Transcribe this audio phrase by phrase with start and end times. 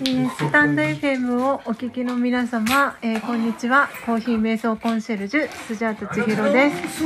[0.00, 3.88] えースタンド FM をお聞きの皆様、えーこんにちは。
[4.06, 7.04] コーヒー瞑想コンシェルジュスジャータ千尋です。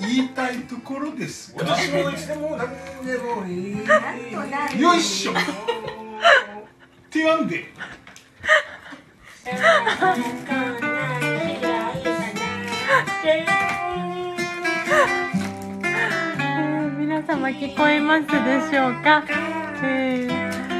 [0.00, 1.54] 言いたいところです。
[1.56, 2.68] が私もいつでも何
[3.06, 4.80] でもいい。
[4.80, 5.32] よいしょ。
[5.32, 5.34] っ
[7.10, 7.64] てやんで。
[13.24, 18.34] えー皆様聞こえますで
[18.70, 19.24] しょうか、
[19.82, 20.71] えーえー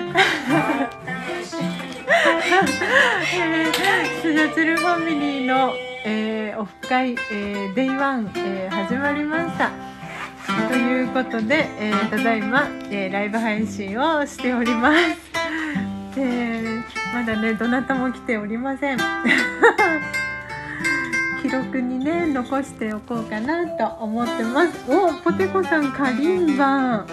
[4.21, 5.73] スジャチルファミリーの、
[6.05, 9.71] えーオフ会、えー、 Day One、えー始まりました。
[10.69, 14.99] ということで、えーただいま、えーライブ配信をしております、
[16.21, 16.83] えー
[17.15, 18.99] まだねどなたも来ておりません。
[21.43, 24.85] 記録にね残しておこうかなと思ってます。
[24.89, 27.07] おポテコさんカリンバ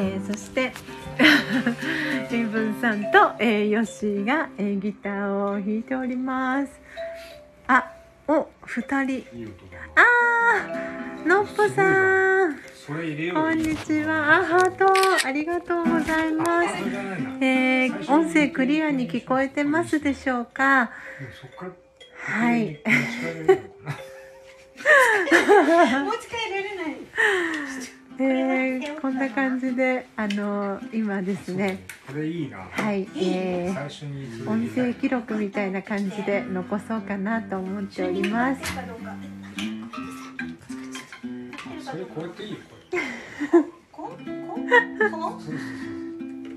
[0.00, 0.72] えーそして
[2.30, 6.72] エイブンさんと、えーヨッシーが、えーギターを弾いております。
[7.66, 7.92] あ
[8.28, 9.26] お二人。
[9.96, 12.56] あーのっぽさん。
[12.86, 12.94] こ
[13.50, 14.38] んにちは。
[14.38, 14.86] あハート
[15.26, 16.74] ありがとうございます。
[17.40, 20.90] えー音声クリアに聞こえてますでしょうか？
[22.16, 22.78] はい。
[24.78, 26.96] 持ち帰れない。
[29.08, 32.58] えーこんな感じであの今ですねこれいいな。
[32.58, 38.60] はい、えー最初にそれ音声記録みたいな感じで残そうかなと思っております。
[41.80, 42.58] それこうやっていいよ。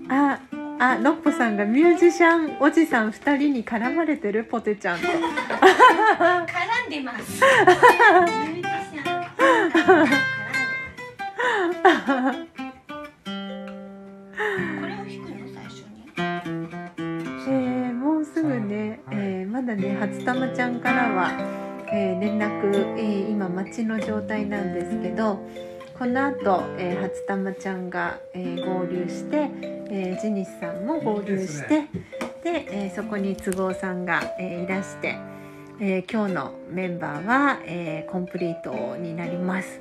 [0.09, 0.39] あ
[0.79, 5.15] あのっぽさんがミュージシャンおじさん2人に絡まれてるポテちゃんと絡
[6.87, 7.41] んでます。
[7.41, 10.30] ミュージシャン。
[12.01, 12.47] を弾
[15.05, 16.09] くの最初に？
[17.47, 21.31] えーもうすぐね、えーまだね初玉ちゃんからは、
[21.93, 25.39] えー連絡、えー今待ちの状態なんですけど
[25.99, 29.49] この後、えー初玉ちゃんが、えー合流して、
[29.91, 31.83] えージニスさんも合流していい
[32.43, 35.15] でえーそこに都合さんが、えーいらして、
[35.79, 39.79] えー今日のメンバーは、えーコンプリートになります。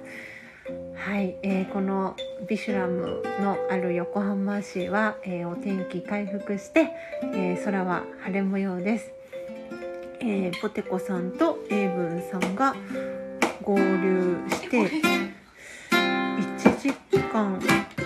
[1.00, 2.14] はい、えーこの
[2.46, 6.90] ビシュラムのある横浜市は、えーお天気回復して、
[7.34, 9.10] えー空は晴れ模様です。
[10.20, 12.74] えーポテコさんとエイブンさんが
[13.62, 14.90] 合流して
[15.90, 16.92] 1時
[17.32, 17.58] 間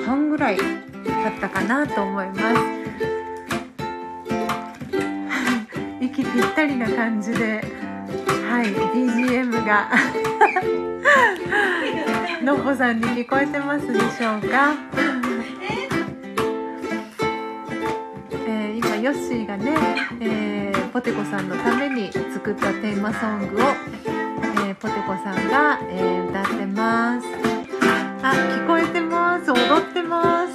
[0.07, 2.39] 半ぐらい経ったかなと思います。
[6.01, 7.61] 息ぴったりな感じで、
[8.49, 9.91] はい BGM が
[12.45, 14.75] のっぽさんに聞こえてますでしょうか？
[18.47, 19.75] えー今ヨッシーがね、
[20.21, 23.61] えーポテコさんのために作ったテーマソングを、
[24.69, 27.27] えーポテコさんが、えー歌ってます。
[28.23, 29.51] あ、聞こえてます。
[29.51, 30.54] 踊ってます。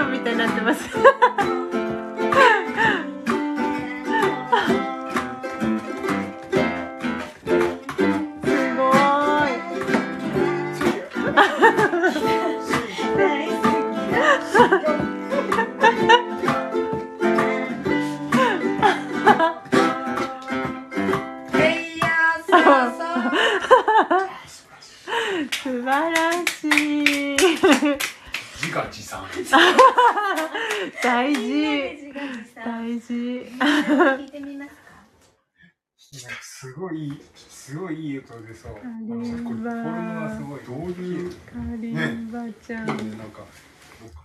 [0.00, 0.88] ョンみたいになってます。
[0.88, 1.69] す
[34.60, 34.90] ますか。
[36.42, 38.68] すごいすごいいい音でさ。
[38.68, 42.86] あリンバのこれフォルムがすごいどういうカリンバちゃん。
[42.86, 43.46] ねなんか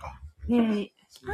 [0.02, 0.92] あねえ。
[1.26, 1.32] あ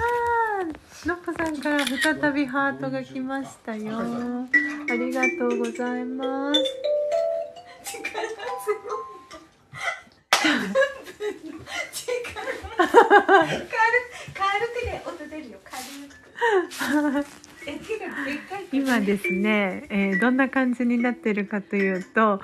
[0.63, 3.99] あ、のっぽさんから再びハートが来ましたよ。
[3.99, 6.61] ありがとうございます。
[7.85, 9.23] 力すごい。
[11.93, 12.13] 力。
[12.77, 12.89] 軽
[13.19, 15.59] 軽くで音出るよ。
[15.65, 15.83] 軽
[17.25, 17.42] く。
[18.73, 22.41] 今ですね、えーどんな感じになってるかというと、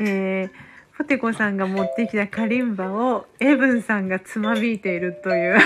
[0.00, 0.70] えー
[1.00, 5.58] ポテコさんが持ってきたカリンバをエブンさんがつまびいているという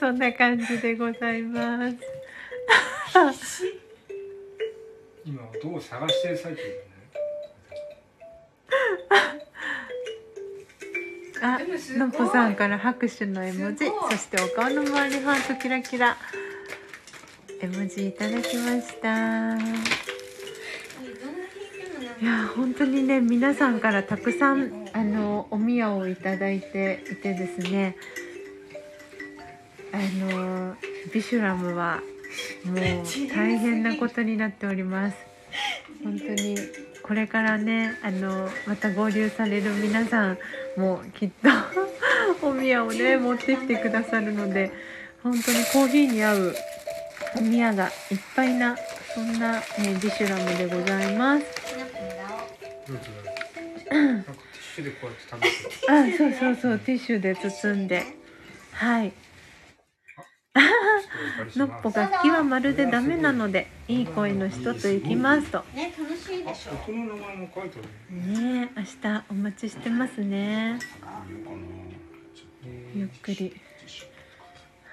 [0.00, 1.96] そんな感じでございます。
[5.24, 6.62] 今音を探してる最中
[9.08, 9.43] だね
[11.46, 11.58] あ
[11.98, 16.16] のっぽさんから拍手の絵文字そしてお顔の周りハートキラキラ。
[17.60, 19.58] 絵文字いただきました。
[19.58, 19.60] い
[22.24, 27.98] や本当にね皆さんからたくさんあのお宮をいただいていてですね。
[29.92, 30.76] あの
[31.12, 32.00] ビシュラムは
[32.64, 32.76] もう
[33.28, 35.18] 大変なことになっております。
[36.02, 36.56] 本当に
[37.06, 40.38] これからねあのまた合流される皆さん
[40.76, 41.50] もきっと
[42.48, 44.72] お宮をね持ってきてくださるので
[45.22, 46.56] 本当にコーヒーに合う
[47.36, 48.74] お宮がいっぱいな
[49.14, 49.60] そんな、ね、
[50.02, 51.44] ビシュラムでございます。
[51.44, 53.10] きな粉もらおうどうぞ
[53.90, 58.02] なんかティッシュでこうやって食べてるあ、そうそうそう、ティッシュで包んで。
[58.72, 59.12] はい。
[61.56, 65.64] のっぽ楽器はまるでダメなので、いい声の人と行きますと。
[65.74, 70.78] ね楽しいあでしょ音の名前も書いてあるねえ、明日お待ちしてますね。
[72.94, 73.60] ゆっくり。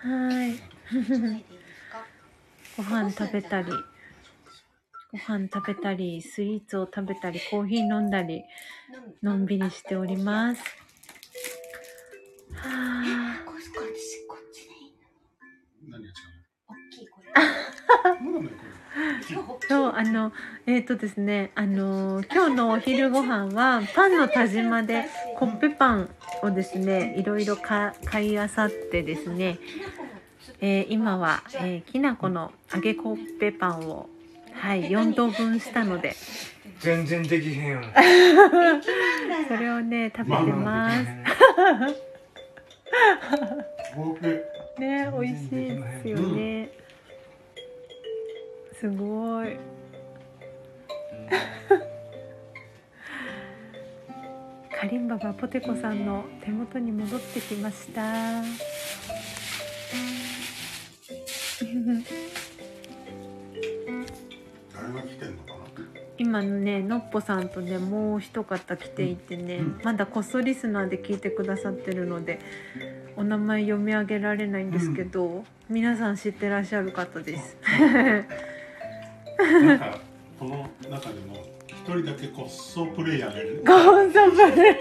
[0.01, 0.55] はい。
[2.77, 3.71] ご飯食べたり。
[5.11, 8.43] ご飯食べたり、スイーツを食べたり、コーヒー飲んだり、
[9.21, 10.80] のんびりしております。
[19.67, 20.31] そうあの
[20.65, 25.05] えっ、とですねあの今日のお昼ご飯はパンの田島で
[25.37, 26.09] コッペパン
[26.43, 29.59] をですねいろいろか買いあさってですね、
[30.59, 34.09] えー今は、えーきな粉の揚げコッペパンを
[34.53, 36.15] はい4等分したので
[36.79, 37.81] 全然できへん
[39.47, 41.07] それをね食べてます。
[43.95, 44.21] 僕
[44.79, 46.69] ね美味しいですよね
[48.81, 49.57] すごい。
[54.75, 58.01] カリンバがポテコさんの手元に戻ってきました。
[58.01, 58.13] 誰
[64.93, 65.85] が来てんのかな？
[66.17, 69.79] 今のねのっぽさんとねもう一方来ていてね、うん。
[69.83, 72.39] まだこっそリスナーで聞いてくださってるので
[73.15, 77.55] お名前読み上げられないんですけど、皆さん知ってらっしゃる方です
[79.41, 79.99] なんか
[80.39, 83.63] この中でも一人だけコッソプレイヤーがいる？
[83.65, 84.75] ゴーザブレイ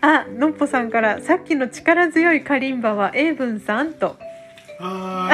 [0.00, 4.16] あのっぽさんからさっきの力強いカリンバは英文さんと。
[4.80, 5.30] あ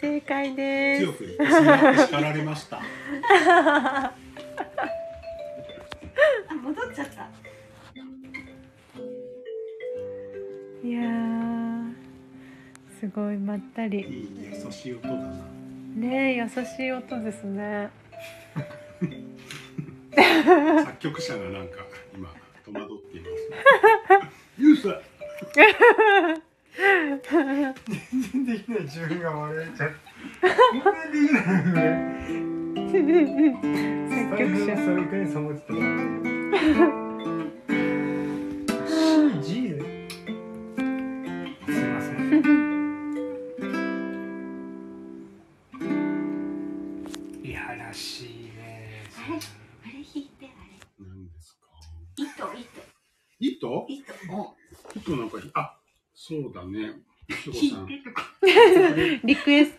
[0.00, 1.02] 正解ーです。
[1.04, 2.78] 強く言ってしまって叱られました。
[3.38, 4.12] あ
[6.62, 7.28] 戻っちゃった
[10.84, 11.92] いやー
[13.00, 13.98] すごいまったり。
[13.98, 14.04] いい
[14.40, 15.58] ね優しい音だな。
[15.96, 17.90] ねえ優しい音ですね。
[20.14, 21.84] 作曲者がなんか
[22.14, 22.32] 今
[22.64, 23.32] 戸惑っています。
[24.58, 24.88] ユース
[28.32, 29.94] 全然できない自分が笑えちゃう。
[30.82, 31.44] こんなにできない
[34.28, 35.74] 作曲者それくらいさまってた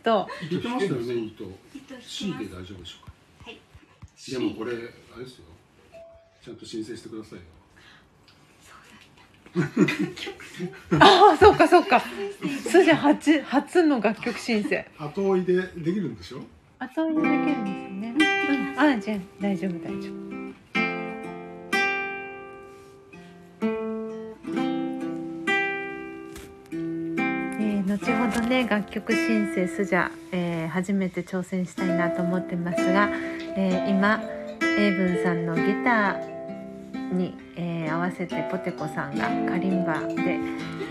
[0.09, 1.43] クエスト言ってましたよね糸
[2.01, 3.11] C きますで大丈夫でしょうか
[3.45, 4.31] はい。
[4.31, 5.45] でもこれあれですよ。
[6.43, 7.43] ちゃんと申請してくださいよ。
[10.99, 11.99] ああそうか そうか。
[12.67, 14.85] スジャ初初の楽曲申請。
[14.97, 16.41] 後追いでできるんでしょ？
[16.79, 18.15] 後追いでできるんですよね。
[18.49, 18.79] うん。
[18.79, 20.28] あじゃあ大丈夫大丈夫
[28.31, 28.67] どね。
[28.69, 33.09] 楽曲申請スジャ、えー初めて挑戦したいなと思ってますが、
[33.55, 34.21] えー今
[34.77, 40.39] 英文さんのギターに、えー合わせてポテコさんがカリンバで、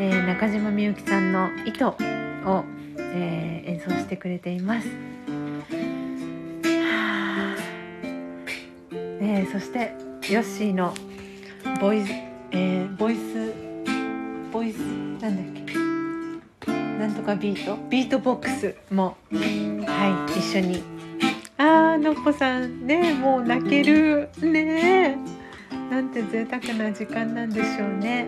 [0.00, 1.88] えー中島みゆきさんの「糸」
[2.44, 2.64] を、
[2.98, 4.88] えー演奏してくれています。
[4.88, 4.94] は
[7.54, 7.56] あ
[9.20, 9.92] えそして
[10.32, 10.92] ヨッシーの
[11.80, 12.10] ボイス、
[12.50, 13.52] えーボイス
[14.52, 14.76] ボイス
[15.20, 15.77] なんだっけ？
[16.98, 17.78] なんとかビート？
[17.88, 19.16] ビートボックスも。
[19.32, 20.82] はい一緒に。
[21.56, 25.16] あーのっぽさんねもう泣けるね。
[25.90, 28.26] なんて贅沢な時間なんでしょうね。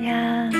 [0.00, 0.59] いやー。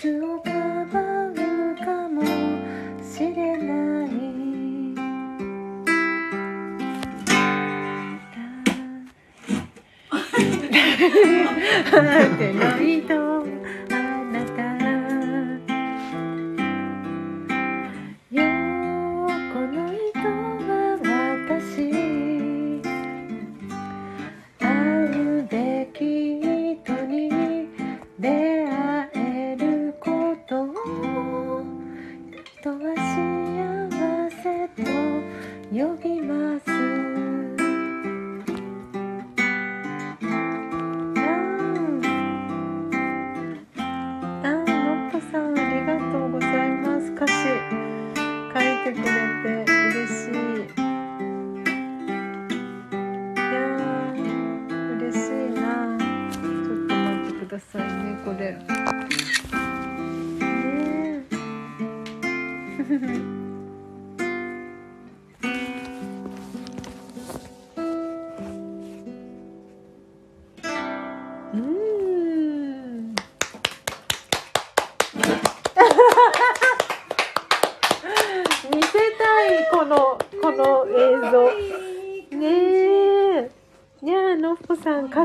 [0.00, 0.50] 傷をか
[0.92, 1.34] ばう
[1.74, 2.22] かも
[3.02, 4.08] しれない。
[12.38, 13.27] 手の糸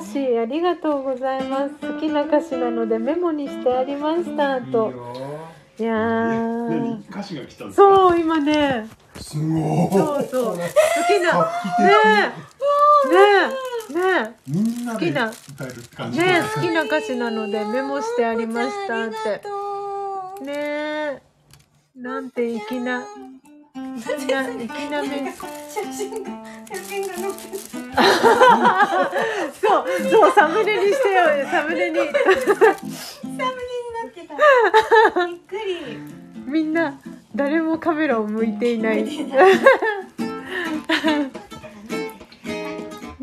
[0.04, 1.76] 詞ありがとうございます。
[1.76, 4.92] 好きな歌詞なのでメモにしてありましたと。
[5.80, 6.54] いやー。
[7.10, 8.88] 歌詞が来たんですかそう今ね
[9.20, 12.32] すごそうそう好きなね
[13.06, 13.56] えね
[13.92, 15.34] えね好きなね
[16.18, 19.42] え好きな歌詞なのでメモしてありましたって
[20.44, 21.22] ねえ
[21.96, 23.06] なんて粋な
[23.76, 26.30] 粋な粋なメッセ写真が
[26.68, 27.40] 写真が載って
[29.60, 33.44] そうそうサムネにしてよサムネにサムネに
[33.98, 34.36] なってた。
[35.26, 35.98] びっくり。
[36.46, 37.00] みんな
[37.36, 39.04] 誰もカメラを向いていない。
[39.04, 39.18] い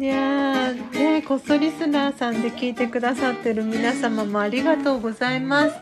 [0.02, 5.76] やーねこっそリスナーさんで聞いてくださってる皆様もありがとうございます、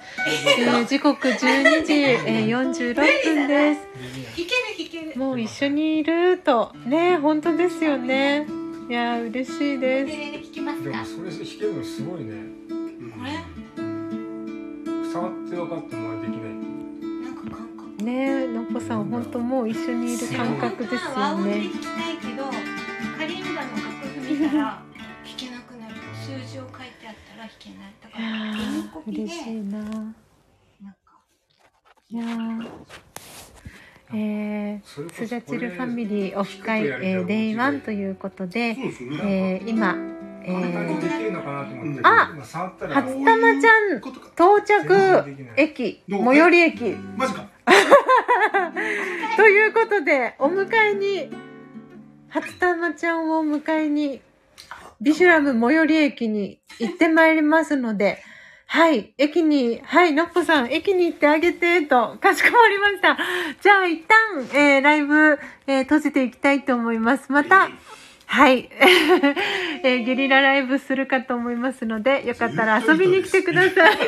[0.58, 2.94] えー時刻12時、えー46
[3.25, 3.80] 分です。
[4.45, 5.18] ける弾ける。
[5.18, 6.73] もう一緒にいると。
[6.87, 8.47] ね本当ですよね。
[8.88, 10.12] いやー嬉しいです。
[10.12, 10.90] ウクレレ弾きますか？
[10.90, 12.35] でもそれ弾けるのすごいね。
[12.68, 12.75] こ
[13.25, 13.30] れ？
[15.12, 16.54] 触って分かってもできない。
[17.25, 18.04] なんか感覚。
[18.04, 18.12] ね
[18.45, 22.45] えのっぽさん本当もう一緒にいる感覚ですワウでよね弾きたいけど
[23.18, 27.95] カリンバの楽譜見たら弾けなくなる数字を書いてあったら弾けない。
[28.00, 28.23] だから
[28.57, 29.78] 紙コピでー嬉しいな。
[29.78, 30.16] なんか
[32.11, 32.66] いやー
[34.12, 39.95] えー、スジャチルファミリーオフ会、えー、デイワンということで、でねえー、今、
[40.45, 43.99] えー、あ初玉ちゃん。
[44.35, 46.97] 到着駅最寄り駅。
[47.17, 47.49] マジか。
[49.37, 51.29] ということでお迎えに
[52.29, 54.23] 初玉ちゃんをお迎えに
[55.00, 58.23] ビシュラム最寄り駅に行ってまいりますので
[58.70, 63.16] はい、駅に、はい、のっぽさん、駅に行ってあげて、と、かしこまりました。
[63.62, 67.32] じゃあ、一旦、えー、ライブ、えー、閉じていきたいと思います。
[67.32, 67.70] また、
[68.26, 68.68] はい、
[69.82, 73.96] えー、ゲリラライブするかと思いますので、よかったら遊びに来てください。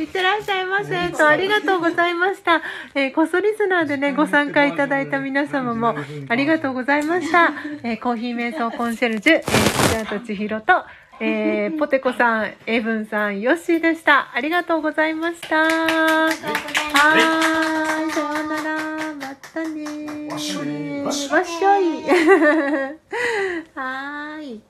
[0.00, 1.10] いってらっしゃいませ。
[1.10, 2.62] と、ありがとうございました。
[2.94, 5.94] えー、こそリスナーでね、ご参加いただいた皆様も、
[6.30, 7.52] ありがとうございました。
[7.82, 10.86] えー、コーヒー瞑想コンシェルジュ、えー、スジャート千尋と、
[11.20, 14.32] えー、ポテコさん、エブンさん、ヨッシーでした。
[14.32, 15.64] ありがとうございました。
[15.64, 19.14] はーい、さようなら。
[19.14, 20.30] またねー。
[20.30, 22.02] わっしょいわっしょい。
[23.74, 24.62] はーい。